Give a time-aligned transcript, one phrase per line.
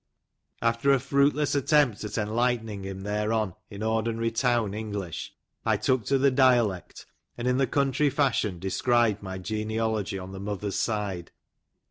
[0.63, 6.17] After a fruitless attempt at enlightening him thereon in ordinary town English, I took to
[6.17, 7.05] the dialect,
[7.37, 11.29] and in the country fashion described my genealogy, on the mother's side.